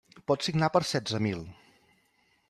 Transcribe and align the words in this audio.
Pots 0.29 0.47
signar 0.49 0.69
per 0.77 0.81
setze 0.91 1.19
mil. 1.25 1.43